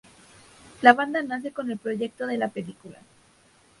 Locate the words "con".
1.53-1.69